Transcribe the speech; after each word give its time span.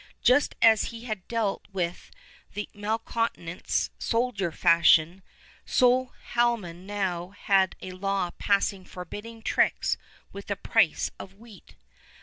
Just 0.23 0.55
as 0.63 0.85
he 0.85 1.01
had 1.05 1.27
dealt 1.27 1.67
with 1.71 2.09
the 2.55 2.67
malcontents 2.73 3.91
soldier 3.99 4.51
fashion, 4.51 5.21
so 5.63 6.11
Haldimand 6.33 6.87
now 6.87 7.29
had 7.37 7.75
a 7.83 7.91
law 7.91 8.31
passed 8.39 8.73
forbidding 8.87 9.43
tricks 9.43 9.97
with 10.33 10.47
the 10.47 10.55
price 10.55 11.11
of 11.19 11.35
wheat. 11.35 11.75